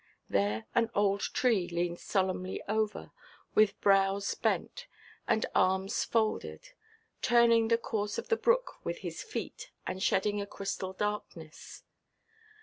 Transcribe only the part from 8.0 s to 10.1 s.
of the brook with his feet, and